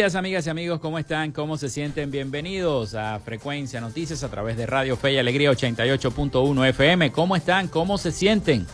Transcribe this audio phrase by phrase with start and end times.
[0.00, 1.30] Días, amigas y amigos, ¿cómo están?
[1.30, 2.10] ¿Cómo se sienten?
[2.10, 7.12] Bienvenidos a Frecuencia Noticias a través de Radio Fe y Alegría 88.1 FM.
[7.12, 7.68] ¿Cómo están?
[7.68, 8.66] ¿Cómo se sienten?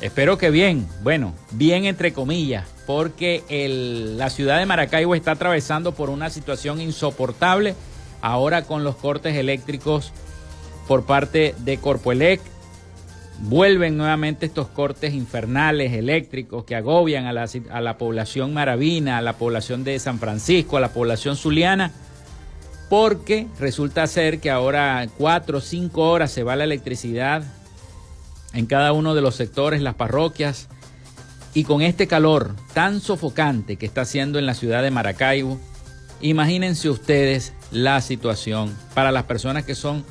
[0.00, 3.44] Espero que bien, bueno, bien entre comillas, porque
[4.18, 7.76] la ciudad de Maracaibo está atravesando por una situación insoportable
[8.20, 10.12] ahora con los cortes eléctricos
[10.88, 12.40] por parte de Corpoelec
[13.40, 19.22] vuelven nuevamente estos cortes infernales eléctricos que agobian a la, a la, población maravina, a
[19.22, 21.92] la población de San Francisco, a la población zuliana,
[22.88, 27.44] porque resulta ser que ahora cuatro o cinco horas se va la electricidad
[28.54, 30.68] en cada uno de los sectores, las parroquias,
[31.54, 35.58] y con este calor tan sofocante que está haciendo en la ciudad de Maracaibo,
[36.20, 40.04] imagínense ustedes la situación para las personas que son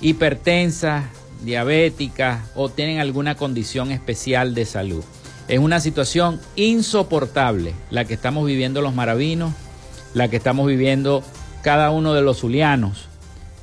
[0.00, 1.04] hipertensas,
[1.42, 5.04] diabéticas o tienen alguna condición especial de salud.
[5.48, 9.52] Es una situación insoportable la que estamos viviendo los maravinos,
[10.14, 11.22] la que estamos viviendo
[11.62, 13.08] cada uno de los zulianos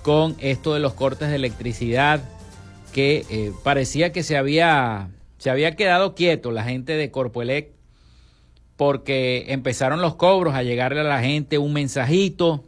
[0.01, 2.21] con esto de los cortes de electricidad
[2.93, 7.71] que eh, parecía que se había, se había quedado quieto la gente de Corpoelec
[8.77, 12.63] porque empezaron los cobros a llegarle a la gente un mensajito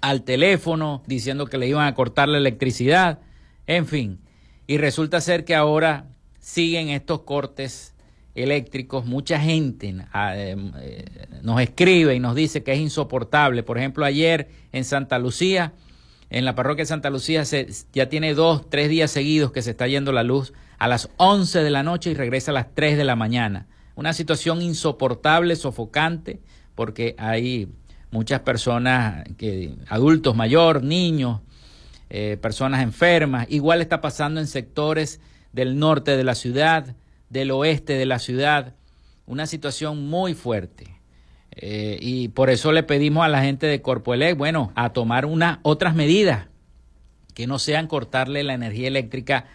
[0.00, 3.18] al teléfono diciendo que le iban a cortar la electricidad
[3.68, 4.18] en fin,
[4.66, 6.06] y resulta ser que ahora
[6.40, 7.94] siguen estos cortes
[8.34, 9.04] eléctricos.
[9.04, 11.04] Mucha gente ah, em, eh,
[11.42, 13.62] nos escribe y nos dice que es insoportable.
[13.62, 15.74] Por ejemplo, ayer en Santa Lucía,
[16.30, 19.72] en la parroquia de Santa Lucía, se, ya tiene dos, tres días seguidos que se
[19.72, 22.96] está yendo la luz a las 11 de la noche y regresa a las 3
[22.96, 23.66] de la mañana.
[23.96, 26.40] Una situación insoportable, sofocante,
[26.74, 27.68] porque hay
[28.10, 31.40] muchas personas, que, adultos mayores, niños,
[32.10, 33.46] eh, personas enfermas.
[33.50, 35.20] Igual está pasando en sectores
[35.52, 36.94] del norte de la ciudad,
[37.30, 38.74] del oeste de la ciudad.
[39.26, 40.98] Una situación muy fuerte.
[41.60, 45.58] Eh, y por eso le pedimos a la gente de Corpoelec, bueno, a tomar unas
[45.62, 46.46] otras medidas
[47.34, 49.46] que no sean cortarle la energía eléctrica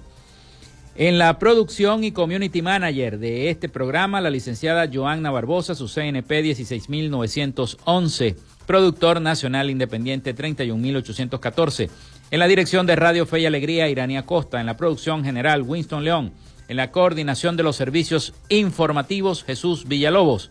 [0.97, 6.43] En la producción y community manager de este programa, la licenciada Joanna Barbosa, su CNP
[6.43, 11.89] 16911, productor nacional independiente 31814.
[12.33, 14.61] En la dirección de Radio Fe y Alegría, Irania Costa.
[14.61, 16.33] En la producción general, Winston León.
[16.67, 20.51] En la coordinación de los servicios informativos, Jesús Villalobos.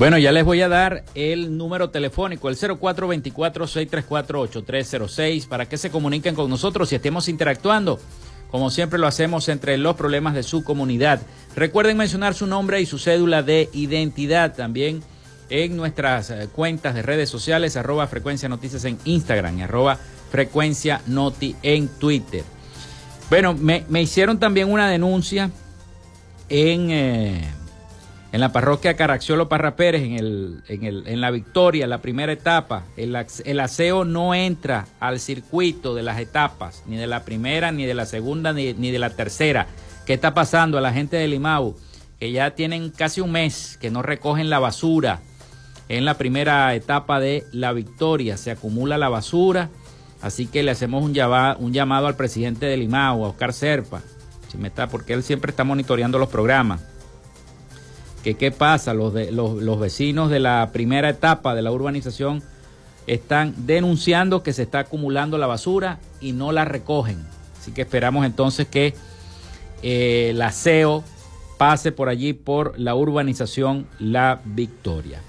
[0.00, 6.34] Bueno, ya les voy a dar el número telefónico, el 0424-634-8306, para que se comuniquen
[6.34, 8.00] con nosotros y estemos interactuando,
[8.50, 11.20] como siempre lo hacemos entre los problemas de su comunidad.
[11.54, 15.02] Recuerden mencionar su nombre y su cédula de identidad también
[15.50, 19.98] en nuestras eh, cuentas de redes sociales, arroba frecuencia noticias en Instagram y arroba
[20.30, 22.44] frecuencia noti en Twitter.
[23.28, 25.50] Bueno, me, hicieron también una denuncia
[26.48, 26.90] en...
[26.90, 27.59] Eh,
[28.32, 32.32] en la parroquia Caracciolo Parra Pérez, en, el, en, el, en la victoria, la primera
[32.32, 37.72] etapa, el, el, aseo no entra al circuito de las etapas, ni de la primera,
[37.72, 39.66] ni de la segunda, ni, ni de la tercera.
[40.06, 41.76] ¿Qué está pasando a la gente de Limau?
[42.20, 45.20] Que ya tienen casi un mes que no recogen la basura
[45.88, 48.36] en la primera etapa de la victoria.
[48.36, 49.70] Se acumula la basura,
[50.22, 54.02] así que le hacemos un, llamado, un llamado al presidente de Limau, a Oscar Serpa,
[54.48, 56.80] si me está, porque él siempre está monitoreando los programas
[58.22, 62.42] que qué pasa, los, de, los, vecinos de la primera etapa de la urbanización
[63.06, 67.24] están denunciando que se está acumulando la basura y no la recogen.
[67.58, 68.94] Así que esperamos entonces que
[69.82, 71.02] eh, el aseo
[71.56, 75.20] pase por allí por la urbanización La Victoria.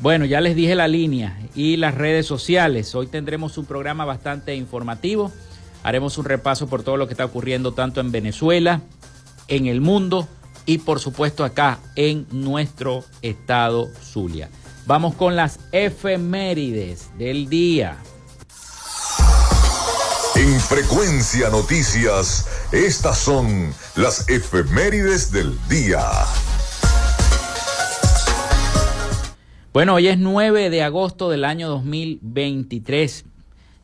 [0.00, 2.94] Bueno, ya les dije la línea y las redes sociales.
[2.94, 5.32] Hoy tendremos un programa bastante informativo.
[5.82, 8.82] Haremos un repaso por todo lo que está ocurriendo tanto en Venezuela,
[9.48, 10.28] en el mundo
[10.66, 14.50] y por supuesto acá en nuestro estado Zulia.
[14.86, 17.96] Vamos con las efemérides del día.
[20.34, 26.02] En Frecuencia Noticias, estas son las efemérides del día.
[29.72, 33.24] Bueno, hoy es 9 de agosto del año 2023.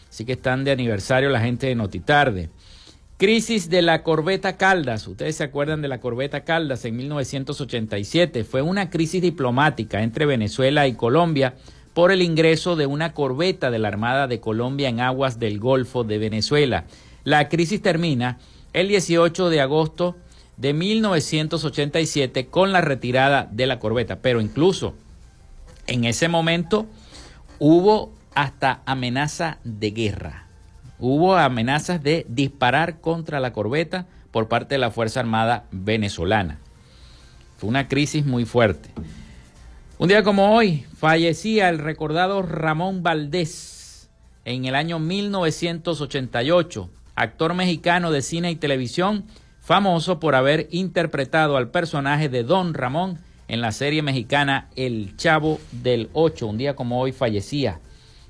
[0.09, 2.49] Así que están de aniversario la gente de Noti Tarde.
[3.17, 5.07] Crisis de la corbeta Caldas.
[5.07, 8.45] Ustedes se acuerdan de la corbeta Caldas en 1987.
[8.45, 11.55] Fue una crisis diplomática entre Venezuela y Colombia
[11.95, 16.03] por el ingreso de una corbeta de la Armada de Colombia en aguas del Golfo
[16.03, 16.87] de Venezuela.
[17.23, 18.39] La crisis termina
[18.73, 20.17] el 18 de agosto
[20.57, 24.21] de 1987 con la retirada de la corbeta.
[24.21, 24.95] Pero incluso
[25.87, 26.87] en ese momento
[27.59, 30.47] hubo hasta amenaza de guerra.
[30.99, 36.59] Hubo amenazas de disparar contra la corbeta por parte de la Fuerza Armada venezolana.
[37.59, 38.91] Fue una crisis muy fuerte.
[39.99, 44.09] Un día como hoy fallecía el recordado Ramón Valdés
[44.45, 49.25] en el año 1988, actor mexicano de cine y televisión
[49.65, 53.19] famoso por haber interpretado al personaje de Don Ramón
[53.49, 56.47] en la serie mexicana El Chavo del Ocho.
[56.47, 57.81] Un día como hoy fallecía,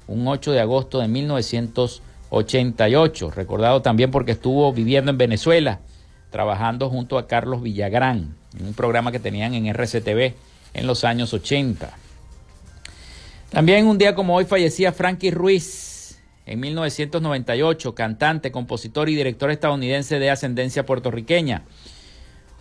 [0.07, 5.81] un 8 de agosto de 1988, recordado también porque estuvo viviendo en Venezuela,
[6.31, 10.35] trabajando junto a Carlos Villagrán, en un programa que tenían en RCTV
[10.73, 11.99] en los años 80.
[13.51, 15.94] También un día como hoy fallecía Frankie Ruiz
[16.47, 21.63] en 1998, cantante, compositor y director estadounidense de ascendencia puertorriqueña.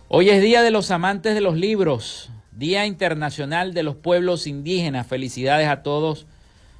[0.08, 5.06] Hoy es Día de los Amantes de los Libros, Día Internacional de los Pueblos Indígenas.
[5.06, 6.26] Felicidades a todos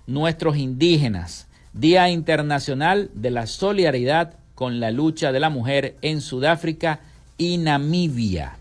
[0.06, 1.49] nuestros indígenas.
[1.73, 7.00] Día Internacional de la Solidaridad con la lucha de la mujer en Sudáfrica
[7.37, 8.56] y Namibia.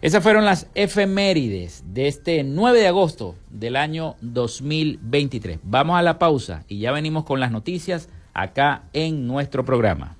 [0.00, 5.58] Esas fueron las efemérides de este 9 de agosto del año 2023.
[5.64, 10.16] Vamos a la pausa y ya venimos con las noticias acá en nuestro programa.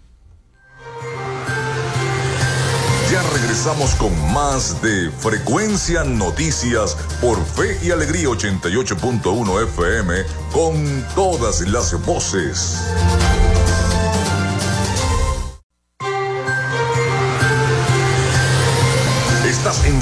[3.12, 10.14] Ya regresamos con más de Frecuencia Noticias por Fe y Alegría 88.1 FM
[10.52, 12.84] con todas las voces.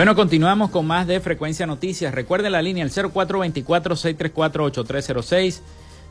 [0.00, 2.14] Bueno, continuamos con más de Frecuencia Noticias.
[2.14, 5.60] Recuerden la línea el 0424-634-8306.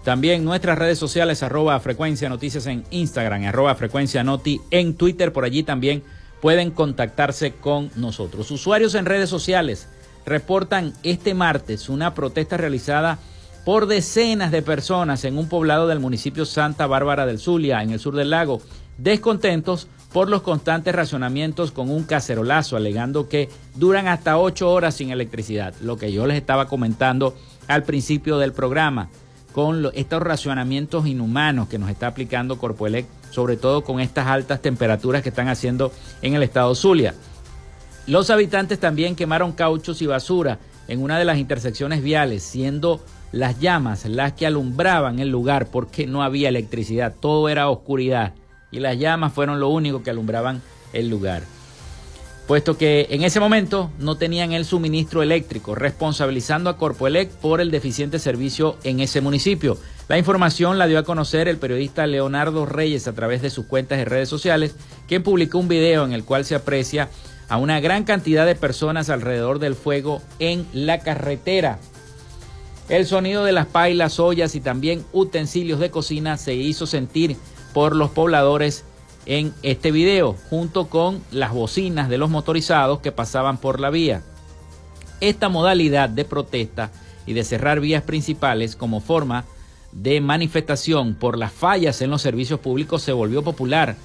[0.04, 5.34] También nuestras redes sociales, arroba Frecuencia Noticias en Instagram, arroba Frecuencia Noti en Twitter.
[5.34, 6.04] Por allí también
[6.39, 8.52] pueden contactarse con nosotros.
[8.52, 9.88] Usuarios en redes sociales
[10.23, 13.17] reportan este martes una protesta realizada
[13.65, 17.99] por decenas de personas en un poblado del municipio Santa Bárbara del Zulia, en el
[17.99, 18.62] sur del lago,
[18.99, 25.12] descontentos por los constantes racionamientos con un cacerolazo, alegando que duran hasta ocho horas sin
[25.12, 27.36] electricidad, lo que yo les estaba comentando
[27.67, 29.10] al principio del programa,
[29.54, 35.22] con estos racionamientos inhumanos que nos está aplicando Corpoelec, sobre todo con estas altas temperaturas
[35.22, 35.91] que están haciendo
[36.22, 37.13] en el estado Zulia.
[38.08, 43.60] Los habitantes también quemaron cauchos y basura en una de las intersecciones viales, siendo las
[43.60, 48.34] llamas las que alumbraban el lugar porque no había electricidad, todo era oscuridad
[48.72, 50.62] y las llamas fueron lo único que alumbraban
[50.94, 51.44] el lugar.
[52.48, 57.70] Puesto que en ese momento no tenían el suministro eléctrico, responsabilizando a Corpoelec por el
[57.70, 59.78] deficiente servicio en ese municipio.
[60.08, 64.00] La información la dio a conocer el periodista Leonardo Reyes a través de sus cuentas
[64.00, 64.76] de redes sociales,
[65.08, 67.10] quien publicó un video en el cual se aprecia
[67.50, 71.78] a una gran cantidad de personas alrededor del fuego en la carretera.
[72.90, 77.38] El sonido de las pailas, ollas y también utensilios de cocina se hizo sentir
[77.74, 78.84] por los pobladores
[79.26, 84.24] en este video, junto con las bocinas de los motorizados que pasaban por la vía.
[85.22, 86.92] Esta modalidad de protesta
[87.26, 89.46] y de cerrar vías principales como forma
[89.92, 93.96] de manifestación por las fallas en los servicios públicos se volvió popular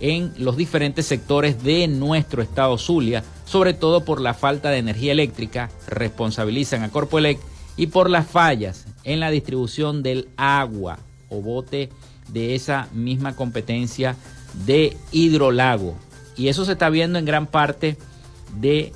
[0.00, 5.12] en los diferentes sectores de nuestro estado Zulia, sobre todo por la falta de energía
[5.12, 7.38] eléctrica, responsabilizan a Corpoelec,
[7.76, 11.90] y por las fallas en la distribución del agua o bote
[12.32, 14.16] de esa misma competencia
[14.66, 15.96] de hidrolago.
[16.36, 17.96] Y eso se está viendo en gran parte
[18.58, 18.92] de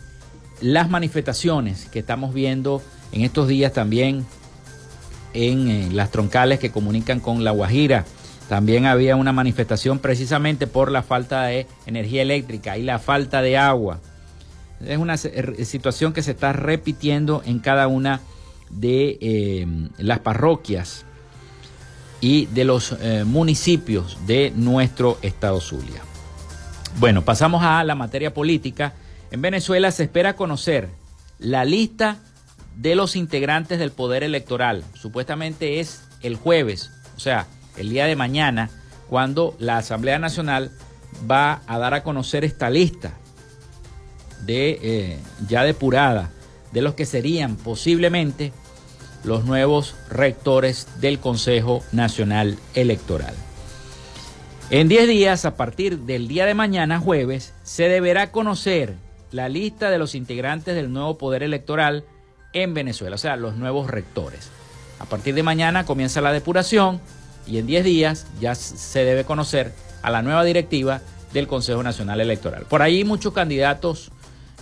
[0.60, 4.24] las manifestaciones que estamos viendo en estos días también
[5.32, 8.04] en eh, las troncales que comunican con La Guajira.
[8.48, 13.56] También había una manifestación precisamente por la falta de energía eléctrica y la falta de
[13.56, 14.00] agua.
[14.84, 18.20] Es una situación que se está repitiendo en cada una
[18.70, 19.66] de eh,
[19.98, 21.06] las parroquias
[22.24, 26.00] y de los eh, municipios de nuestro estado Zulia.
[26.98, 28.94] Bueno, pasamos a la materia política.
[29.30, 30.88] En Venezuela se espera conocer
[31.38, 32.16] la lista
[32.76, 34.84] de los integrantes del Poder Electoral.
[34.94, 38.70] Supuestamente es el jueves, o sea, el día de mañana,
[39.10, 40.70] cuando la Asamblea Nacional
[41.30, 43.12] va a dar a conocer esta lista
[44.46, 46.30] de eh, ya depurada
[46.72, 48.54] de los que serían posiblemente
[49.24, 53.34] los nuevos rectores del Consejo Nacional Electoral.
[54.70, 58.94] En 10 días, a partir del día de mañana, jueves, se deberá conocer
[59.30, 62.04] la lista de los integrantes del nuevo poder electoral
[62.52, 64.50] en Venezuela, o sea, los nuevos rectores.
[65.00, 67.00] A partir de mañana comienza la depuración
[67.46, 72.20] y en 10 días ya se debe conocer a la nueva directiva del Consejo Nacional
[72.20, 72.64] Electoral.
[72.68, 74.10] Por ahí muchos candidatos,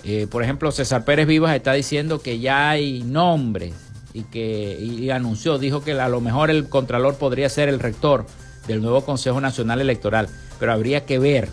[0.04, 3.74] eh, por ejemplo, César Pérez Vivas está diciendo que ya hay nombres
[4.14, 8.26] y que anunció, dijo que a lo mejor el Contralor podría ser el rector
[8.66, 11.48] del nuevo Consejo Nacional Electoral, pero habría que ver.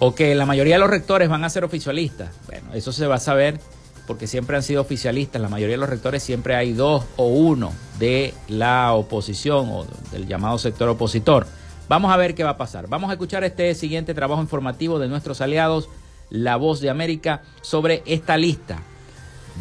[0.00, 2.30] O que la mayoría de los rectores van a ser oficialistas.
[2.46, 3.60] Bueno, eso se va a saber
[4.06, 5.40] porque siempre han sido oficialistas.
[5.40, 10.26] La mayoría de los rectores siempre hay dos o uno de la oposición o del
[10.26, 11.46] llamado sector opositor.
[11.88, 12.88] Vamos a ver qué va a pasar.
[12.88, 15.88] Vamos a escuchar este siguiente trabajo informativo de nuestros aliados,
[16.30, 18.82] La Voz de América, sobre esta lista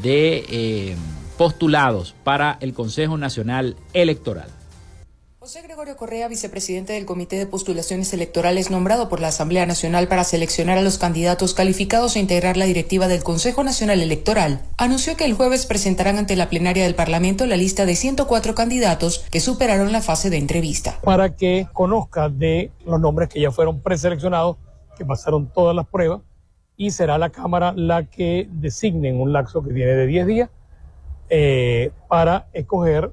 [0.02, 0.96] de eh,
[1.44, 4.48] postulados para el Consejo Nacional Electoral.
[5.40, 10.24] José Gregorio Correa, vicepresidente del Comité de Postulaciones Electorales nombrado por la Asamblea Nacional para
[10.24, 15.26] seleccionar a los candidatos calificados a integrar la directiva del Consejo Nacional Electoral, anunció que
[15.26, 19.92] el jueves presentarán ante la plenaria del Parlamento la lista de 104 candidatos que superaron
[19.92, 20.98] la fase de entrevista.
[21.04, 24.56] Para que conozca de los nombres que ya fueron preseleccionados,
[24.98, 26.22] que pasaron todas las pruebas,
[26.78, 30.50] y será la Cámara la que designe en un lapso que tiene de 10 días
[31.30, 33.12] eh, para escoger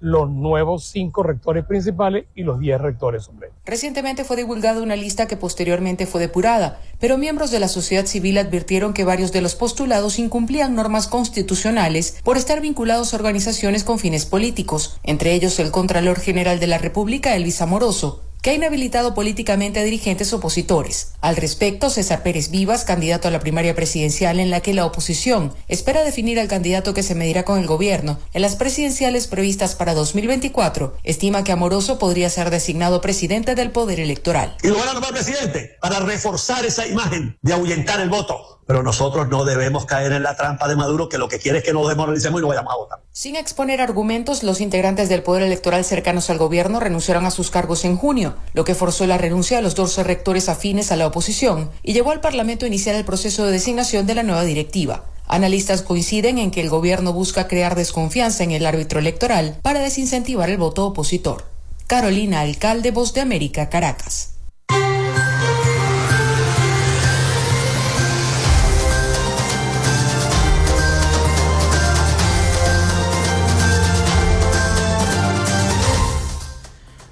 [0.00, 3.58] los nuevos cinco rectores principales y los diez rectores suplentes.
[3.66, 8.38] Recientemente fue divulgada una lista que posteriormente fue depurada, pero miembros de la sociedad civil
[8.38, 13.98] advirtieron que varios de los postulados incumplían normas constitucionales por estar vinculados a organizaciones con
[13.98, 19.14] fines políticos, entre ellos el Contralor General de la República, Elvis Amoroso, que ha inhabilitado
[19.14, 21.12] políticamente a dirigentes opositores.
[21.20, 25.52] Al respecto, César Pérez Vivas, candidato a la primaria presidencial en la que la oposición
[25.68, 29.94] espera definir al candidato que se medirá con el gobierno en las presidenciales previstas para
[29.94, 34.56] 2024, estima que Amoroso podría ser designado presidente del Poder Electoral.
[34.62, 38.84] Y lo van a nombrar presidente para reforzar esa imagen de ahuyentar el voto pero
[38.84, 41.72] nosotros no debemos caer en la trampa de Maduro que lo que quiere es que
[41.72, 43.00] nos desmoralicemos y no vayamos a votar.
[43.10, 47.84] Sin exponer argumentos, los integrantes del Poder Electoral cercanos al gobierno renunciaron a sus cargos
[47.84, 51.72] en junio, lo que forzó la renuncia de los dos rectores afines a la oposición
[51.82, 55.02] y llevó al Parlamento a iniciar el proceso de designación de la nueva directiva.
[55.26, 60.48] Analistas coinciden en que el gobierno busca crear desconfianza en el árbitro electoral para desincentivar
[60.48, 61.42] el voto opositor.
[61.88, 64.34] Carolina Alcalde, Voz de América, Caracas.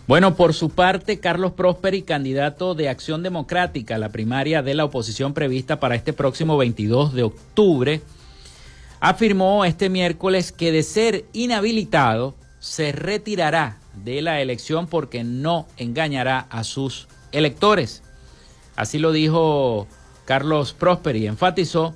[0.08, 4.86] Bueno, por su parte, Carlos Prosperi, candidato de Acción Democrática a la primaria de la
[4.86, 8.00] oposición prevista para este próximo 22 de octubre,
[9.00, 16.46] afirmó este miércoles que de ser inhabilitado se retirará de la elección porque no engañará
[16.48, 18.02] a sus electores.
[18.76, 19.86] Así lo dijo
[20.24, 21.26] Carlos Prosperi.
[21.26, 21.94] Enfatizó,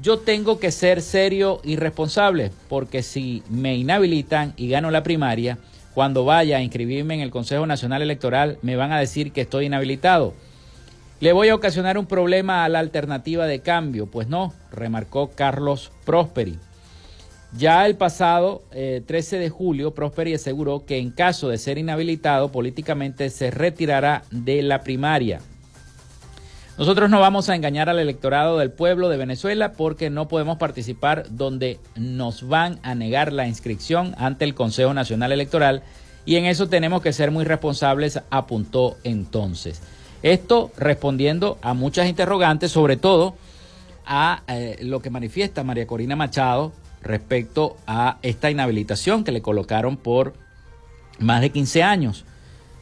[0.00, 5.58] yo tengo que ser serio y responsable porque si me inhabilitan y gano la primaria,
[5.94, 9.66] cuando vaya a inscribirme en el Consejo Nacional Electoral me van a decir que estoy
[9.66, 10.34] inhabilitado.
[11.20, 14.06] Le voy a ocasionar un problema a la alternativa de cambio.
[14.06, 16.58] Pues no, remarcó Carlos Prosperi.
[17.56, 22.50] Ya el pasado 13 eh, de julio, Prosperi aseguró que en caso de ser inhabilitado
[22.50, 25.40] políticamente se retirará de la primaria.
[26.78, 31.26] Nosotros no vamos a engañar al electorado del pueblo de Venezuela porque no podemos participar
[31.28, 35.82] donde nos van a negar la inscripción ante el Consejo Nacional Electoral
[36.24, 39.82] y en eso tenemos que ser muy responsables, apuntó entonces.
[40.22, 43.34] Esto respondiendo a muchas interrogantes, sobre todo
[44.06, 49.98] a eh, lo que manifiesta María Corina Machado respecto a esta inhabilitación que le colocaron
[49.98, 50.34] por
[51.18, 52.24] más de 15 años.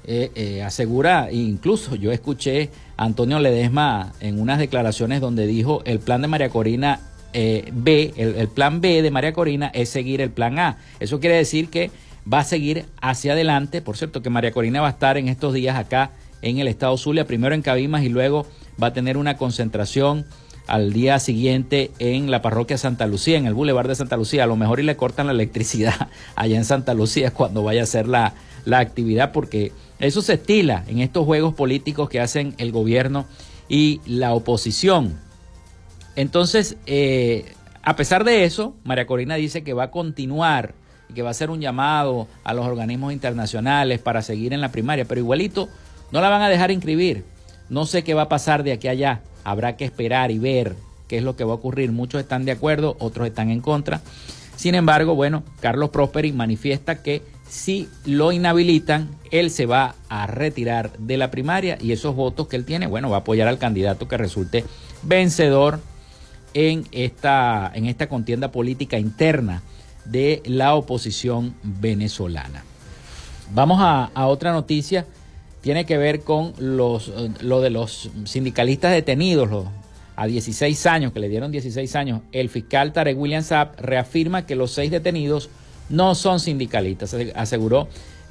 [0.05, 6.21] Eh, eh, asegura, incluso yo escuché Antonio Ledesma en unas declaraciones donde dijo el plan
[6.21, 7.01] de María Corina
[7.33, 10.77] eh, B, el, plan B de María Corina es seguir el plan A.
[11.01, 11.91] Eso quiere decir que
[12.31, 13.81] va a seguir hacia adelante.
[13.81, 16.11] Por cierto, que María Corina va a estar en estos días acá
[16.43, 18.47] en el estado Zulia, primero en Cabimas y luego
[18.83, 20.27] va a tener una concentración
[20.67, 24.45] al día siguiente en la parroquia Santa Lucía, en el Boulevard de Santa Lucía.
[24.45, 27.85] A lo mejor y le cortan la electricidad allá en Santa Lucía cuando vaya a
[27.85, 32.73] hacer la, la actividad, porque eso se estila en estos juegos políticos que hacen el
[32.73, 33.27] gobierno
[33.69, 35.19] y la oposición.
[36.17, 40.75] Entonces, eh, A pesar de eso, María Corina dice que va a continuar
[41.09, 44.71] y que va a hacer un llamado a los organismos internacionales para seguir en la
[44.71, 45.69] primaria, pero igualito
[46.13, 47.25] no la van a dejar inscribir.
[47.71, 49.23] No sé qué va a pasar de aquí a allá.
[49.45, 50.77] Habrá que esperar y ver
[51.09, 51.91] qué es lo que va a ocurrir.
[51.91, 54.03] Muchos están de acuerdo, otros están en contra.
[54.57, 60.97] Sin embargo, bueno, Carlos Prosperi manifiesta que si lo inhabilitan, él se va a retirar
[60.99, 64.07] de la primaria y esos votos que él tiene, bueno, va a apoyar al candidato
[64.07, 64.65] que resulte
[65.03, 65.81] vencedor
[66.55, 69.63] en esta, en esta contienda política interna
[70.05, 72.65] de la oposición venezolana.
[73.53, 75.07] Vamos a, otra noticia,
[75.61, 79.67] tiene que ver con los, lo de los sindicalistas detenidos
[80.15, 82.21] a 16 años, que le dieron 16 años.
[82.31, 85.51] El fiscal Tarek William Saab reafirma que los seis detenidos
[85.91, 87.15] no son sindicalistas.
[87.35, 87.89] Aseguró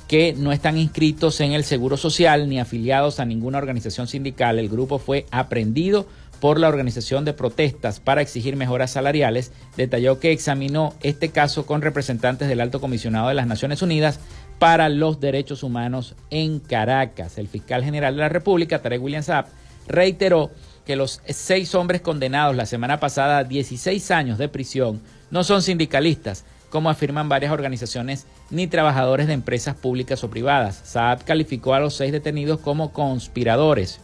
[0.07, 4.57] que no están inscritos en el Seguro Social ni afiliados a ninguna organización sindical.
[4.57, 6.07] El grupo fue aprendido
[6.39, 11.81] por la organización de protestas para exigir mejoras salariales, detalló que examinó este caso con
[11.81, 14.19] representantes del Alto Comisionado de las Naciones Unidas
[14.57, 17.37] para los Derechos Humanos en Caracas.
[17.37, 19.47] El fiscal general de la República, Tarek William Saab,
[19.87, 20.51] reiteró
[20.85, 25.61] que los seis hombres condenados la semana pasada a 16 años de prisión no son
[25.61, 30.81] sindicalistas, como afirman varias organizaciones, ni trabajadores de empresas públicas o privadas.
[30.83, 33.99] Saab calificó a los seis detenidos como conspiradores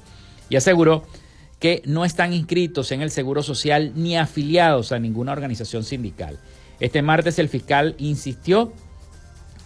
[0.49, 1.03] y aseguró
[1.59, 6.39] que no están inscritos en el Seguro Social ni afiliados a ninguna organización sindical.
[6.79, 8.73] Este martes el fiscal insistió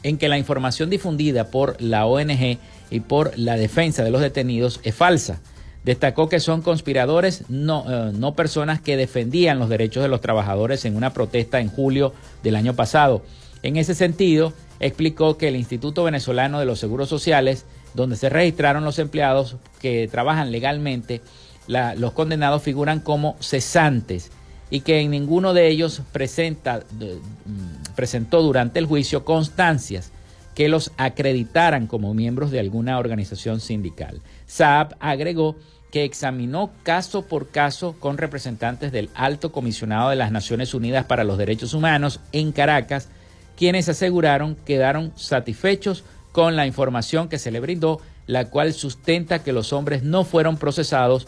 [0.04, 2.58] en que la información difundida por la ONG
[2.92, 5.42] y por la defensa de los detenidos es falsa.
[5.84, 10.86] Destacó que son conspiradores, no, eh, no personas que defendían los derechos de los trabajadores
[10.86, 12.14] en una protesta en julio
[12.44, 13.24] del año pasado.
[13.64, 18.86] En ese sentido, explicó que el Instituto Venezolano de los Seguros Sociales, donde se registraron
[18.86, 21.22] los empleados que trabajan legalmente,
[21.68, 24.32] los condenados figuran como cesantes
[24.72, 30.12] y que en ninguno de ellos presenta, mm, presentó durante el juicio constancias
[30.56, 34.22] que los acreditaran como miembros de alguna organización sindical.
[34.50, 35.56] Saab agregó
[35.92, 41.24] que examinó caso por caso con representantes del Alto Comisionado de las Naciones Unidas para
[41.24, 43.10] los Derechos Humanos en Caracas,
[43.56, 49.54] quienes aseguraron quedaron satisfechos con la información que se le brindó, la cual sustenta que
[49.54, 51.28] los hombres no fueron procesados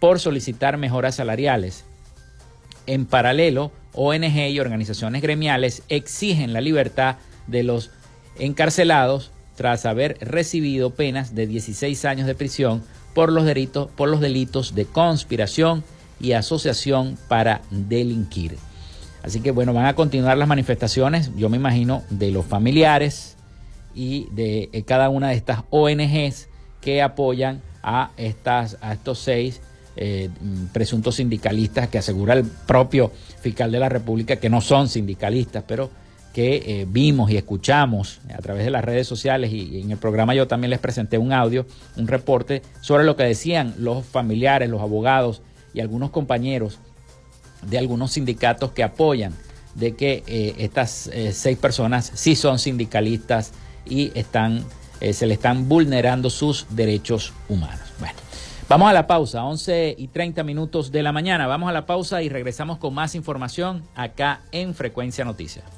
[0.00, 1.84] por solicitar mejoras salariales.
[2.86, 7.16] En paralelo, ONG y organizaciones gremiales exigen la libertad
[7.46, 7.90] de los
[8.38, 12.80] encarcelados tras haber recibido penas de 16 años de prisión
[13.12, 15.82] por los delitos, por los delitos de conspiración
[16.20, 18.56] y asociación para delinquir.
[19.24, 23.36] Así que bueno, van a continuar las manifestaciones, yo me imagino, de los familiares
[23.96, 26.48] y de eh, cada una de estas ONGs
[26.80, 29.60] que apoyan a, estas, a estos seis
[29.96, 30.30] eh,
[30.72, 35.90] presuntos sindicalistas que asegura el propio fiscal de la República que no son sindicalistas, pero
[36.32, 40.34] que eh, vimos y escuchamos a través de las redes sociales y, en el programa
[40.34, 44.80] yo también les presenté un audio, un reporte sobre lo que decían los familiares, los
[44.80, 45.42] abogados
[45.74, 46.78] y algunos compañeros
[47.62, 49.34] de algunos sindicatos que apoyan
[49.74, 53.52] de que eh, estas seis personas sí son sindicalistas
[53.86, 54.64] y están,
[55.12, 57.80] se le están vulnerando sus derechos humanos.
[57.98, 58.18] Bueno.
[58.68, 61.46] Vamos a la pausa, 11 y 30 minutos de la mañana.
[61.46, 65.77] Vamos a la pausa y regresamos con más información acá en Frecuencia Noticias.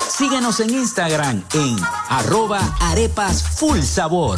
[0.17, 1.77] Síguenos en Instagram en
[2.09, 4.37] arroba arepas full sabor.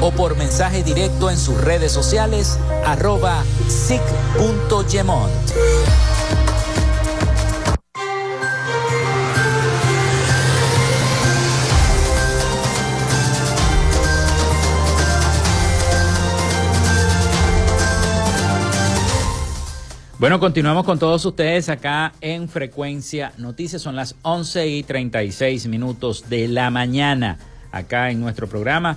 [0.00, 5.32] o por mensaje directo en sus redes sociales arroba sic.gemont.
[20.18, 23.82] Bueno, continuamos con todos ustedes acá en Frecuencia Noticias.
[23.82, 27.38] Son las 11 y 36 minutos de la mañana
[27.70, 28.96] acá en nuestro programa.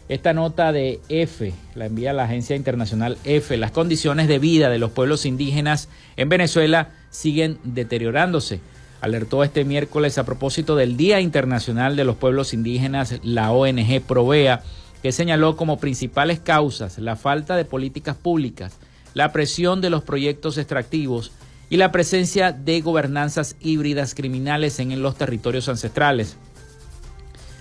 [0.08, 3.56] Esta nota de F la envía la agencia internacional F.
[3.56, 8.60] Las condiciones de vida de los pueblos indígenas en Venezuela siguen deteriorándose.
[9.02, 14.62] Alertó este miércoles a propósito del Día Internacional de los Pueblos Indígenas la ONG Provea,
[15.02, 18.78] que señaló como principales causas la falta de políticas públicas,
[19.14, 21.32] la presión de los proyectos extractivos
[21.68, 26.36] y la presencia de gobernanzas híbridas criminales en los territorios ancestrales.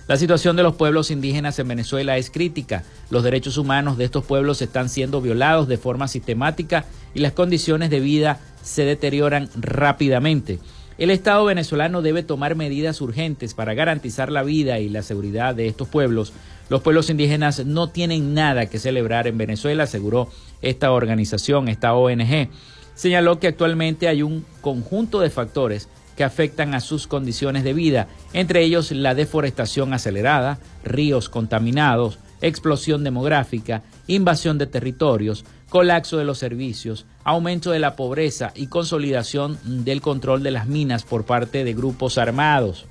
[0.08, 2.82] La situación de los pueblos indígenas en Venezuela es crítica.
[3.10, 6.84] Los derechos humanos de estos pueblos están siendo violados de forma sistemática
[7.14, 10.58] y las condiciones de vida se deterioran rápidamente.
[10.98, 15.68] El Estado venezolano debe tomar medidas urgentes para garantizar la vida y la seguridad de
[15.68, 16.32] estos pueblos.
[16.70, 20.30] Los pueblos indígenas no tienen nada que celebrar en Venezuela, aseguró
[20.62, 22.48] esta organización, esta ONG.
[22.94, 28.06] Señaló que actualmente hay un conjunto de factores que afectan a sus condiciones de vida,
[28.32, 36.38] entre ellos la deforestación acelerada, ríos contaminados, explosión demográfica, invasión de territorios, colapso de los
[36.38, 41.74] servicios, aumento de la pobreza y consolidación del control de las minas por parte de
[41.74, 42.86] grupos armados.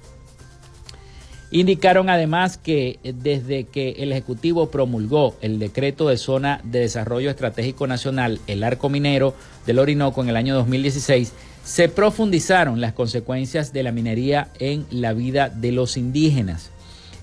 [1.51, 7.87] Indicaron además que desde que el Ejecutivo promulgó el decreto de zona de desarrollo estratégico
[7.87, 9.33] nacional, el arco minero
[9.65, 11.33] del Orinoco en el año 2016,
[11.63, 16.69] se profundizaron las consecuencias de la minería en la vida de los indígenas.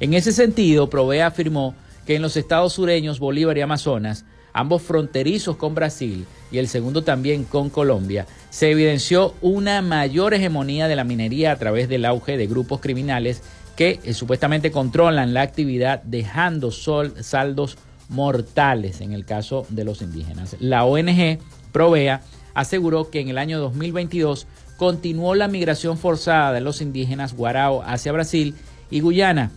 [0.00, 1.74] En ese sentido, Provea afirmó
[2.04, 7.02] que en los estados sureños Bolívar y Amazonas, ambos fronterizos con Brasil y el segundo
[7.02, 12.36] también con Colombia, se evidenció una mayor hegemonía de la minería a través del auge
[12.36, 13.42] de grupos criminales
[13.76, 20.56] que eh, supuestamente controlan la actividad dejando saldos mortales en el caso de los indígenas.
[20.60, 21.38] La ONG
[21.72, 22.22] Provea
[22.54, 24.46] aseguró que en el año 2022
[24.76, 28.54] continuó la migración forzada de los indígenas guarao hacia Brasil
[28.90, 29.50] y Guyana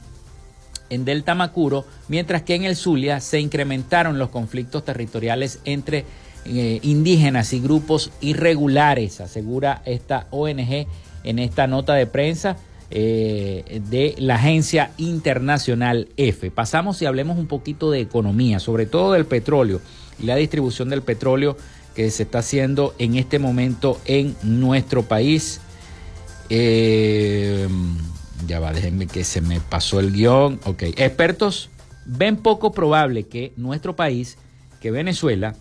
[0.90, 6.04] en Delta Macuro, mientras que en el Zulia se incrementaron los conflictos territoriales entre
[6.46, 10.88] eh, indígenas y grupos irregulares, asegura esta ONG
[11.24, 12.58] en esta nota de prensa
[12.92, 16.50] eh, de la agencia internacional F.
[16.52, 19.82] Pasamos y hablemos un poquito de economía, sobre todo del petróleo
[20.20, 21.56] y la distribución del petróleo
[21.96, 25.62] que se está haciendo en este momento en nuestro país.
[26.50, 27.68] Eh,
[28.48, 30.60] ya va, déjenme que se me pasó el guion.
[30.66, 31.70] Ok, expertos
[32.06, 34.38] ven poco probable que nuestro país,
[34.82, 35.56] que Venezuela,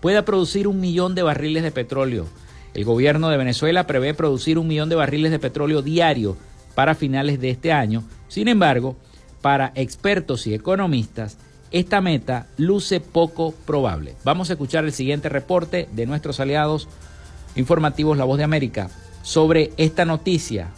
[0.00, 2.26] pueda producir un millón de barriles de petróleo.
[2.74, 6.36] El gobierno de Venezuela prevé producir un millón de barriles de petróleo diario
[6.74, 8.02] para finales de este año.
[8.26, 8.96] Sin embargo,
[9.40, 11.38] para expertos y economistas,
[11.70, 14.14] esta meta luce poco probable.
[14.24, 16.88] Vamos a escuchar el siguiente reporte de nuestros aliados
[17.54, 18.90] informativos La Voz de América
[19.22, 20.70] sobre esta noticia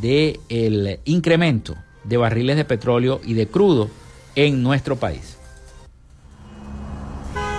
[0.00, 3.90] del incremento de barriles de petróleo y de crudo
[4.34, 5.36] en nuestro país.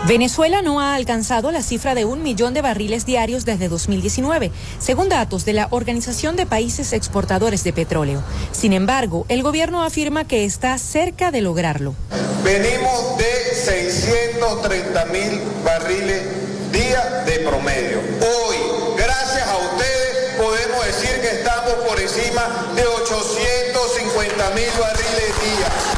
[0.05, 5.07] Venezuela no ha alcanzado la cifra de un millón de barriles diarios desde 2019, según
[5.07, 8.21] datos de la Organización de Países Exportadores de Petróleo.
[8.51, 11.95] Sin embargo, el gobierno afirma que está cerca de lograrlo.
[12.43, 16.23] Venimos de 630 mil barriles
[16.73, 17.99] día de promedio.
[18.19, 18.57] Hoy,
[18.97, 25.92] gracias a ustedes, podemos decir que estamos por encima de 850 mil barriles día.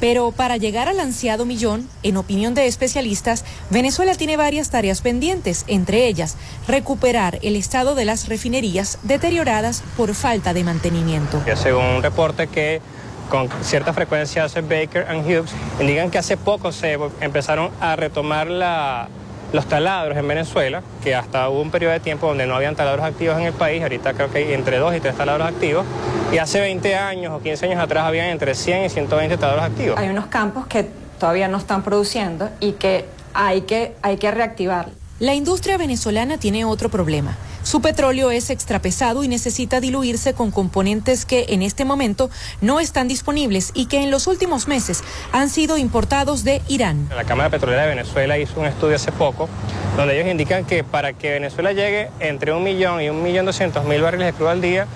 [0.00, 5.64] Pero para llegar al ansiado millón, en opinión de especialistas, Venezuela tiene varias tareas pendientes,
[5.68, 6.36] entre ellas
[6.66, 11.42] recuperar el estado de las refinerías deterioradas por falta de mantenimiento.
[11.54, 12.80] Según un reporte que
[13.28, 18.48] con cierta frecuencia hace Baker and Hughes, indican que hace poco se empezaron a retomar
[18.48, 19.08] la,
[19.52, 23.04] los taladros en Venezuela, que hasta hubo un periodo de tiempo donde no habían taladros
[23.04, 25.84] activos en el país, ahorita creo que hay entre dos y tres taladros activos,
[26.32, 29.98] y hace 20 años o 15 años atrás habían entre 100 y 120 taladros activos.
[29.98, 30.88] Hay unos campos que
[31.18, 34.88] todavía no están produciendo y que hay que, hay que reactivar.
[35.18, 37.36] La industria venezolana tiene otro problema.
[37.70, 42.28] Su petróleo es extrapesado y necesita diluirse con componentes que en este momento
[42.60, 47.08] no están disponibles y que en los últimos meses han sido importados de Irán.
[47.14, 49.48] La Cámara Petrolera de Venezuela hizo un estudio hace poco
[49.96, 53.84] donde ellos indican que para que Venezuela llegue entre un millón y un millón doscientos
[53.84, 54.88] mil barriles de crudo al día,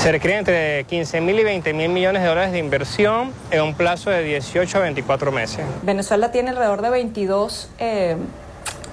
[0.00, 3.74] se requiere entre 15 mil y 20 mil millones de dólares de inversión en un
[3.74, 5.66] plazo de 18 a 24 meses.
[5.82, 8.16] Venezuela tiene alrededor de 22 eh,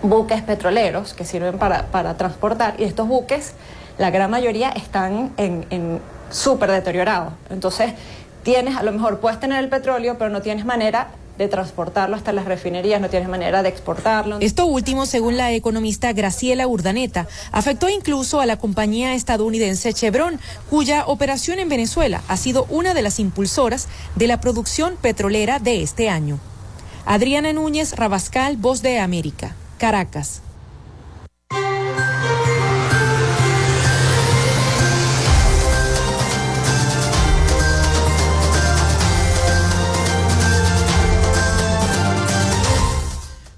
[0.04, 3.54] buques petroleros que sirven para, transportar y estos buques,
[3.98, 6.00] la gran mayoría están en, en
[6.30, 7.34] súper deteriorados.
[7.50, 7.94] Entonces,
[8.44, 12.32] tienes, a lo mejor puedes tener el petróleo, pero no tienes manera de transportarlo hasta
[12.32, 14.38] las refinerías, no tienes manera de exportarlo.
[14.40, 20.40] Esto último, según la economista Graciela Urdaneta, afectó incluso a la compañía estadounidense Chevron,
[20.70, 25.82] cuya operación en Venezuela ha sido una de las impulsoras de la producción petrolera de
[25.82, 26.40] este año.
[27.06, 30.42] Adriana Núñez Rabascal, Voz de América, Caracas.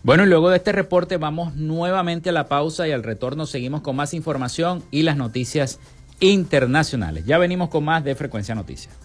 [0.01, 3.81] Bueno, y luego de este reporte vamos nuevamente a la pausa y al retorno seguimos
[3.81, 5.79] con más información y las noticias
[6.19, 7.27] internacionales.
[7.27, 9.04] Ya venimos con más de Frecuencia Noticias.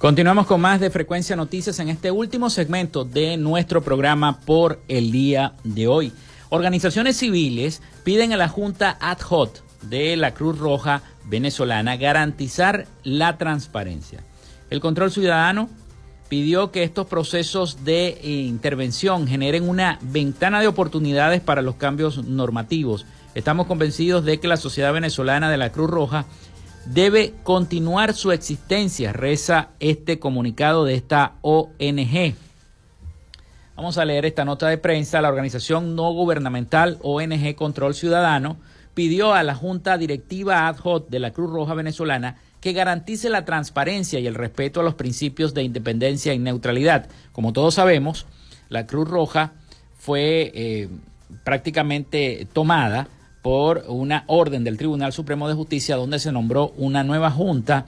[0.00, 5.12] Continuamos con más de Frecuencia Noticias en este último segmento de nuestro programa por el
[5.12, 6.10] día de hoy.
[6.48, 13.36] Organizaciones civiles piden a la Junta Ad hoc de la Cruz Roja venezolana garantizar la
[13.36, 14.24] transparencia.
[14.70, 15.68] El control ciudadano
[16.30, 23.04] pidió que estos procesos de intervención generen una ventana de oportunidades para los cambios normativos.
[23.34, 26.24] Estamos convencidos de que la Sociedad Venezolana de la Cruz Roja
[26.92, 32.34] debe continuar su existencia, reza este comunicado de esta ONG.
[33.76, 35.22] Vamos a leer esta nota de prensa.
[35.22, 38.56] La organización no gubernamental ONG Control Ciudadano
[38.94, 43.44] pidió a la Junta Directiva Ad hoc de la Cruz Roja Venezolana que garantice la
[43.44, 47.08] transparencia y el respeto a los principios de independencia y neutralidad.
[47.32, 48.26] Como todos sabemos,
[48.68, 49.52] la Cruz Roja
[49.96, 50.88] fue eh,
[51.44, 53.06] prácticamente tomada
[53.42, 57.86] por una orden del Tribunal Supremo de Justicia donde se nombró una nueva junta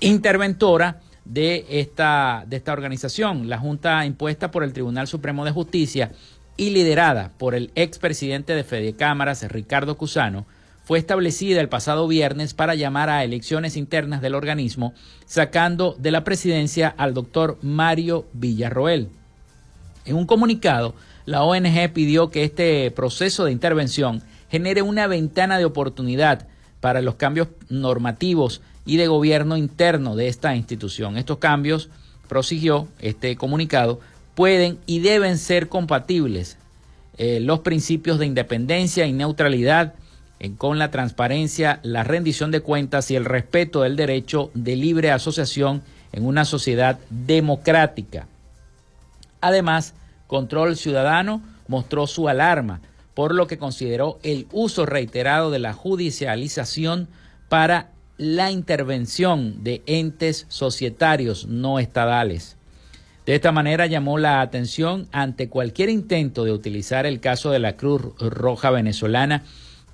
[0.00, 6.12] interventora de esta, de esta organización, la junta impuesta por el Tribunal Supremo de Justicia
[6.56, 10.46] y liderada por el expresidente de Fede Cámaras, Ricardo Cusano,
[10.84, 14.92] fue establecida el pasado viernes para llamar a elecciones internas del organismo,
[15.24, 19.08] sacando de la presidencia al doctor Mario Villarroel.
[20.04, 20.94] En un comunicado,
[21.24, 24.22] la ONG pidió que este proceso de intervención
[24.54, 26.46] genere una ventana de oportunidad
[26.78, 31.16] para los cambios normativos y de gobierno interno de esta institución.
[31.16, 31.90] Estos cambios,
[32.28, 33.98] prosiguió este comunicado,
[34.36, 36.56] pueden y deben ser compatibles
[37.18, 39.94] eh, los principios de independencia y neutralidad
[40.38, 45.10] eh, con la transparencia, la rendición de cuentas y el respeto del derecho de libre
[45.10, 45.82] asociación
[46.12, 48.28] en una sociedad democrática.
[49.40, 49.94] Además,
[50.28, 52.80] Control Ciudadano mostró su alarma
[53.14, 57.08] por lo que consideró el uso reiterado de la judicialización
[57.48, 62.56] para la intervención de entes societarios no estadales.
[63.26, 67.76] De esta manera llamó la atención ante cualquier intento de utilizar el caso de la
[67.76, 69.42] Cruz Roja venezolana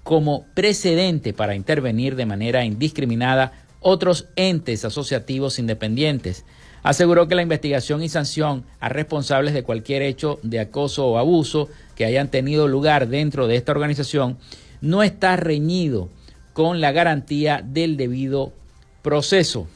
[0.02, 6.44] como precedente para intervenir de manera indiscriminada otros entes asociativos independientes.
[6.82, 11.68] Aseguró que la investigación y sanción a responsables de cualquier hecho de acoso o abuso
[12.00, 14.38] que hayan tenido lugar dentro de esta organización
[14.80, 16.08] no está reñido
[16.54, 18.54] con la garantía del debido
[19.02, 19.66] proceso.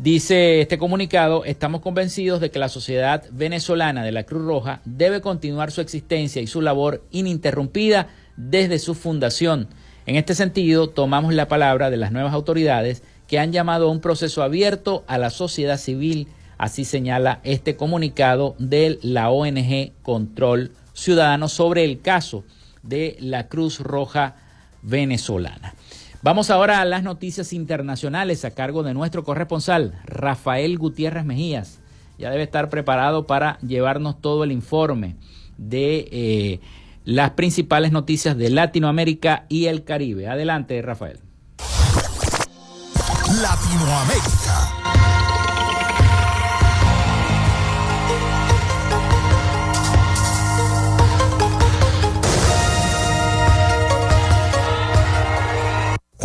[0.00, 5.20] Dice este comunicado, estamos convencidos de que la Sociedad Venezolana de la Cruz Roja debe
[5.20, 9.68] continuar su existencia y su labor ininterrumpida desde su fundación.
[10.06, 14.00] En este sentido, tomamos la palabra de las nuevas autoridades que han llamado a un
[14.00, 16.26] proceso abierto a la sociedad civil,
[16.58, 22.44] así señala este comunicado de la ONG Control Ciudadano sobre el caso
[22.82, 24.36] de la Cruz Roja
[24.82, 25.74] venezolana.
[26.20, 31.78] Vamos ahora a las noticias internacionales a cargo de nuestro corresponsal, Rafael Gutiérrez Mejías.
[32.18, 35.14] Ya debe estar preparado para llevarnos todo el informe
[35.56, 36.60] de eh,
[37.04, 40.26] las principales noticias de Latinoamérica y el Caribe.
[40.26, 41.20] Adelante, Rafael.
[43.40, 44.77] Latinoamérica.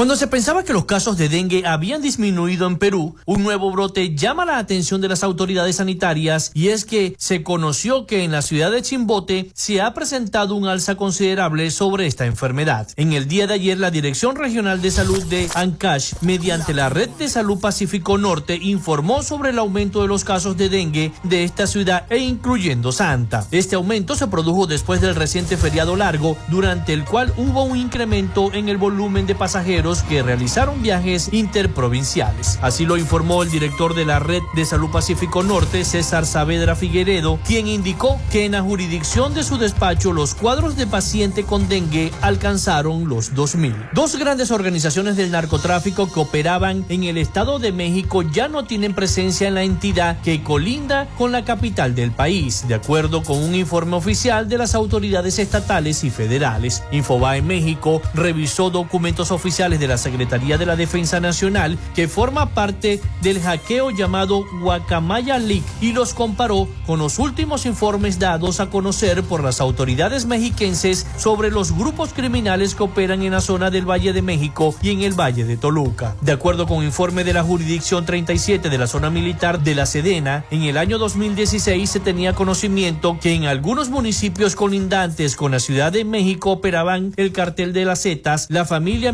[0.04, 4.14] Cuando se pensaba que los casos de dengue habían disminuido en Perú, un nuevo brote
[4.14, 8.41] llama la atención de las autoridades sanitarias y es que se conoció que en la
[8.41, 12.89] ciudad de Chimbote se ha presentado un alza considerable sobre esta enfermedad.
[12.97, 17.12] En el día de ayer, la Dirección Regional de Salud de Ancash, mediante la Red
[17.12, 21.66] de Salud Pacífico Norte, informó sobre el aumento de los casos de dengue de esta
[21.66, 23.47] ciudad e incluyendo Santa.
[23.51, 28.51] Este aumento se produjo después del reciente feriado largo, durante el cual hubo un incremento
[28.51, 32.58] en el volumen de pasajeros que realizaron viajes interprovinciales.
[32.62, 37.39] Así lo informó el director de la Red de Salud Pacífico Norte, César Saavedra Figueredo,
[37.46, 42.12] quien indicó que en la jurisdicción de su despacho los cuadros de paciente con dengue
[42.22, 43.91] alcanzaron los 2.000.
[43.94, 48.96] Dos grandes organizaciones del narcotráfico que operaban en el Estado de México ya no tienen
[48.96, 53.56] presencia en la entidad que colinda con la capital del país, de acuerdo con un
[53.56, 56.84] informe oficial de las autoridades estatales y federales.
[56.91, 63.02] Infobae México revisó documentos oficiales de la Secretaría de la Defensa Nacional que forma parte
[63.22, 69.24] del hackeo llamado Guacamaya Leak y los comparó con los últimos informes dados a conocer
[69.24, 74.14] por las autoridades mexiquenses sobre los grupos criminales que operan en la zona del Valle
[74.14, 76.16] de México y en el Valle de Toluca.
[76.22, 80.46] De acuerdo con informe de la Jurisdicción 37 de la zona militar de la Sedena,
[80.52, 85.92] en el año 2016 se tenía conocimiento que en algunos municipios colindantes con la Ciudad
[85.92, 89.12] de México operaban el cartel de las Zetas, la familia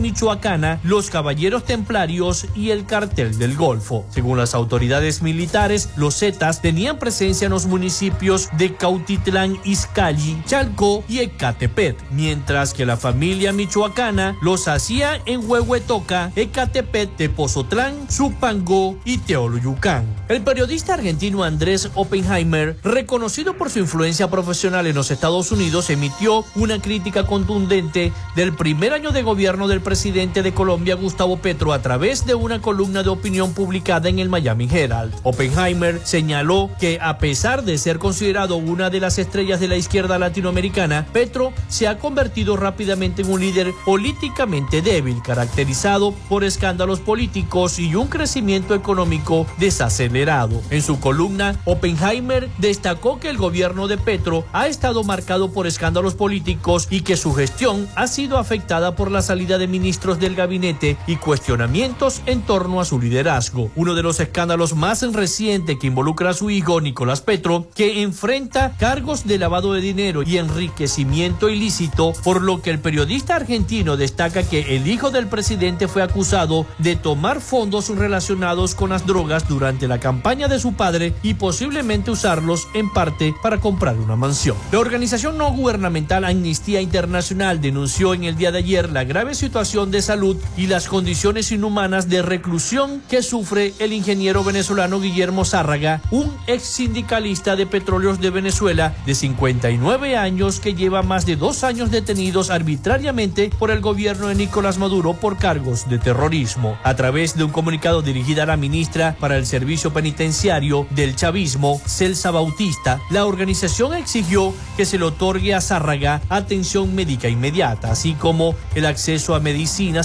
[0.84, 4.06] Los Caballeros Templarios y el Cartel del Golfo.
[4.10, 11.04] Según las autoridades militares, los Zetas tenían presencia en los municipios de Cautitlán, Izcalli, Chalco
[11.08, 19.20] y Ecatepet, mientras que la familia michoacana los hacía en Huehuetoca, Ecatepet, Tepozotlán, Zupangó y
[19.20, 20.06] Teoloyucán.
[20.28, 26.46] El periodista argentino Andrés Oppenheimer, reconocido por su influencia profesional en los Estados Unidos, emitió
[26.56, 31.82] una crítica contundente del primer año de gobierno del presidente de Colombia, Gustavo Petro, a
[31.82, 35.14] través de una columna de opinión publicada en el Miami Herald.
[35.24, 40.20] Oppenheimer señaló que a pesar de ser considerado una de las estrellas de la izquierda
[40.20, 47.80] latinoamericana, Petro se ha convertido rápidamente en un líder políticamente débil, caracterizado por escándalos políticos
[47.80, 50.62] y un crecimiento económico desacelerado.
[50.70, 56.16] En su columna, Oppenheimer destacó que el gobierno de Petro ha estado marcado por escándalos
[56.16, 60.96] políticos y que su gestión ha sido afectada por la salida de ministros del gabinete
[61.08, 63.72] y cuestionamientos en torno a su liderazgo.
[63.76, 68.76] Uno de los escándalos más recientes que involucra a su hijo Nicolás Petro, que enfrenta
[68.78, 74.44] cargos de lavado de dinero y enriquecimiento ilícito, por lo que el periodista argentino destaca
[74.44, 79.88] que el hijo del presidente fue acusado de tomar fondos relacionados con las drogas durante
[79.88, 84.58] la campaña de su padre y posiblemente usarlos en parte para comprar una mansión.
[84.72, 89.90] La organización no gubernamental Amnistía Internacional denunció en el día de ayer la grave situación
[89.90, 90.19] de salud
[90.58, 96.64] y las condiciones inhumanas de reclusión que sufre el ingeniero venezolano Guillermo Zárraga, un ex
[96.64, 102.50] sindicalista de petróleos de Venezuela de 59 años que lleva más de dos años detenidos
[102.50, 106.78] arbitrariamente por el gobierno de Nicolás Maduro por cargos de terrorismo.
[106.84, 111.82] A través de un comunicado dirigido a la ministra para el Servicio Penitenciario del Chavismo,
[111.86, 118.16] Celsa Bautista, la organización exigió que se le otorgue a Zárraga atención médica inmediata, así
[118.16, 119.40] como el acceso a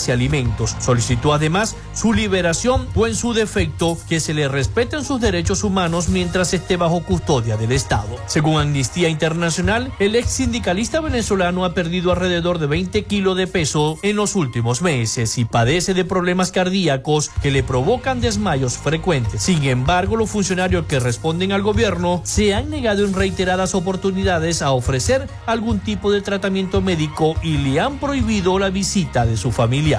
[0.09, 0.77] y alimentos.
[0.81, 6.09] Solicitó además su liberación o en su defecto que se le respeten sus derechos humanos
[6.09, 8.17] mientras esté bajo custodia del Estado.
[8.27, 13.99] Según Amnistía Internacional, el ex sindicalista venezolano ha perdido alrededor de 20 kilos de peso
[14.03, 19.43] en los últimos meses y padece de problemas cardíacos que le provocan desmayos frecuentes.
[19.43, 24.73] Sin embargo, los funcionarios que responden al gobierno se han negado en reiteradas oportunidades a
[24.73, 29.94] ofrecer algún tipo de tratamiento médico y le han prohibido la visita de su familia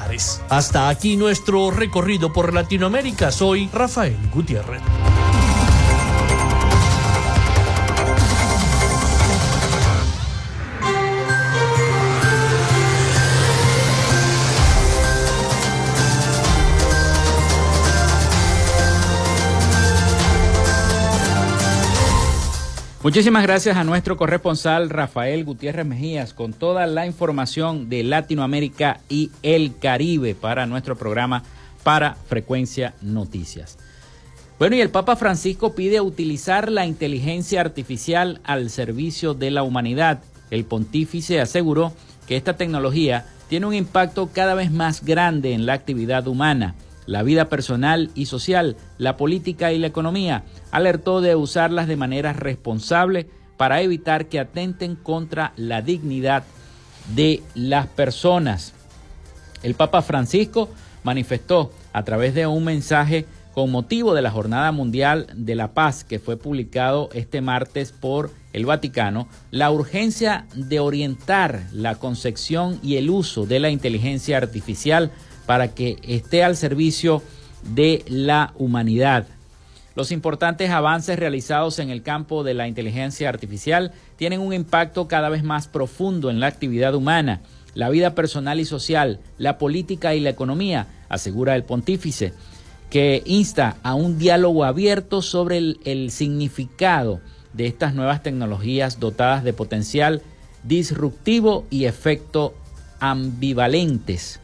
[0.50, 3.32] Hasta aquí nuestro recorrido por Latinoamérica.
[3.32, 4.82] Soy Rafael Gutiérrez.
[23.06, 29.30] Muchísimas gracias a nuestro corresponsal Rafael Gutiérrez Mejías con toda la información de Latinoamérica y
[29.44, 31.44] el Caribe para nuestro programa
[31.84, 33.78] para Frecuencia Noticias.
[34.58, 40.24] Bueno, y el Papa Francisco pide utilizar la inteligencia artificial al servicio de la humanidad.
[40.50, 41.94] El pontífice aseguró
[42.26, 46.74] que esta tecnología tiene un impacto cada vez más grande en la actividad humana
[47.06, 50.44] la vida personal y social, la política y la economía.
[50.72, 53.28] Alertó de usarlas de manera responsable
[53.58, 56.44] para evitar que atenten contra la dignidad
[57.16, 58.74] de las personas.
[59.64, 60.70] El Papa Francisco
[61.04, 66.04] manifestó a través de un mensaje con motivo de la Jornada Mundial de la Paz
[66.04, 72.98] que fue publicado este martes por el Vaticano, la urgencia de orientar la concepción y
[72.98, 75.12] el uso de la inteligencia artificial
[75.46, 77.22] para que esté al servicio
[77.64, 79.28] de la humanidad.
[79.96, 85.30] Los importantes avances realizados en el campo de la inteligencia artificial tienen un impacto cada
[85.30, 87.42] vez más profundo en la actividad humana,
[87.76, 92.34] la vida personal y social, la política y la economía, asegura el pontífice,
[92.90, 97.22] que insta a un diálogo abierto sobre el, significado
[97.54, 100.22] de estas nuevas tecnologías dotadas de potencial
[100.64, 102.54] disruptivo y efecto
[103.00, 104.42] ambivalentes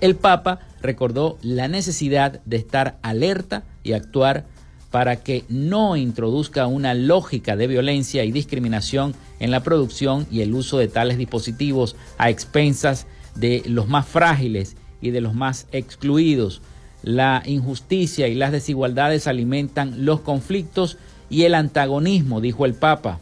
[0.00, 4.46] el Papa recordó la necesidad de estar alerta y actuar
[4.90, 10.54] para que no introduzca una lógica de violencia y discriminación en la producción y el
[10.54, 16.60] uso de tales dispositivos a expensas de los más frágiles y de los más excluidos.
[17.02, 20.98] La injusticia y las desigualdades alimentan los conflictos
[21.30, 23.20] y el antagonismo, dijo el Papa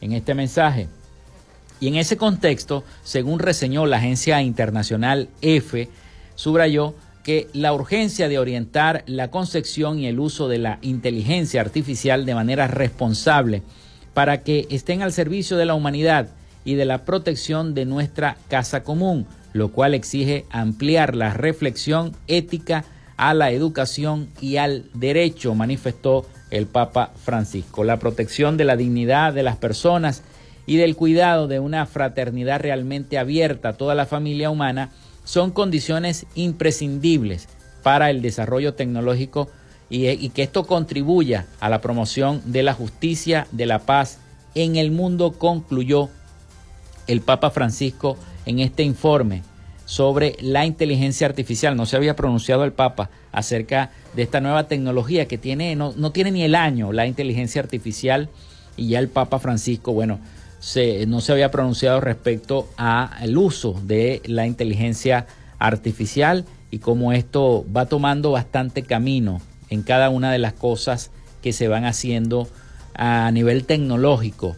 [0.00, 0.88] en este mensaje.
[1.80, 5.88] Y en ese contexto, según reseñó la agencia internacional EFE,
[6.40, 12.24] subrayó que la urgencia de orientar la concepción y el uso de la inteligencia artificial
[12.24, 13.62] de manera responsable
[14.14, 16.28] para que estén al servicio de la humanidad
[16.64, 22.86] y de la protección de nuestra casa común, lo cual exige ampliar la reflexión ética
[23.18, 27.84] a la educación y al derecho, manifestó el Papa Francisco.
[27.84, 30.22] La protección de la dignidad de las personas
[30.64, 34.90] y del cuidado de una fraternidad realmente abierta a toda la familia humana
[35.24, 37.48] son condiciones imprescindibles
[37.82, 39.48] para el desarrollo tecnológico
[39.88, 44.18] y, que esto contribuya a la promoción de la justicia, de la paz
[44.54, 46.08] en el mundo, concluyó
[47.06, 48.16] el Papa Francisco
[48.46, 49.42] en este informe
[49.84, 51.76] sobre la inteligencia artificial.
[51.76, 56.12] No se había pronunciado el Papa acerca de esta nueva tecnología que tiene, no, no
[56.12, 58.28] tiene ni el año la inteligencia artificial
[58.76, 60.20] y ya el Papa Francisco, bueno,
[61.06, 65.26] no se había pronunciado respecto al uso de la inteligencia
[65.58, 69.40] artificial y cómo esto va tomando bastante camino
[69.70, 71.10] en cada una de las cosas
[71.42, 72.48] que se van haciendo
[72.94, 74.56] a nivel tecnológico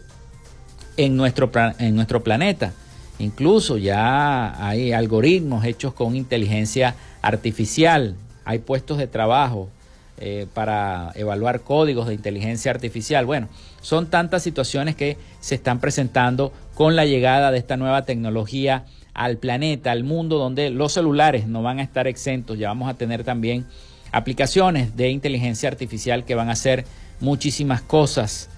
[0.97, 2.73] en nuestro, en nuestro planeta.
[3.19, 9.69] Incluso ya hay algoritmos hechos con inteligencia artificial, hay puestos de trabajo
[10.17, 13.25] eh, para evaluar códigos de inteligencia artificial.
[13.25, 13.47] Bueno,
[13.83, 19.37] son tantas situaciones que se están presentando con la llegada de esta nueva tecnología al
[19.37, 23.23] planeta, al mundo, donde los celulares no van a estar exentos, ya vamos a tener
[23.23, 23.67] también
[24.11, 26.85] aplicaciones de inteligencia artificial que van a hacer
[27.19, 28.49] muchísimas cosas,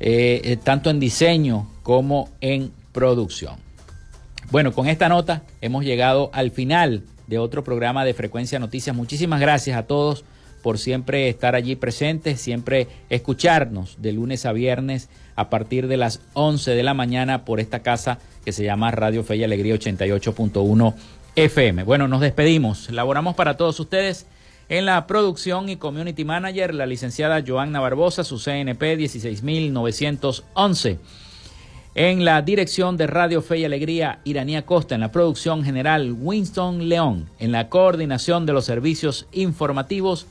[0.00, 3.56] eh, eh, tanto en diseño como en producción.
[4.50, 8.94] Bueno, con esta nota hemos llegado al final de otro programa de Frecuencia Noticias.
[8.94, 10.24] Muchísimas gracias a todos
[10.68, 16.20] por siempre estar allí presentes, siempre escucharnos de lunes a viernes a partir de las
[16.34, 20.94] 11 de la mañana por esta casa que se llama Radio Fe y Alegría 88.1
[21.36, 21.84] FM.
[21.84, 22.90] Bueno, nos despedimos.
[22.90, 24.26] Laboramos para todos ustedes
[24.68, 30.98] en la producción y community manager la licenciada Joanna Barbosa, su CNP 16911.
[31.94, 34.96] En la dirección de Radio Fe y Alegría, Iranía Costa.
[34.96, 37.30] En la producción general, Winston León.
[37.38, 40.26] En la coordinación de los servicios informativos,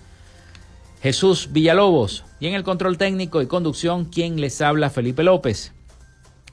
[1.01, 5.73] Jesús Villalobos y en el control técnico y conducción quien les habla Felipe López.